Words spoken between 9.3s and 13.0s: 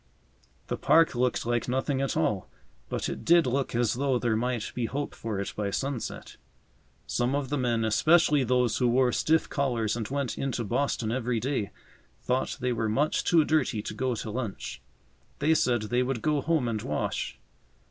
collars and went into Boston every day, thought they were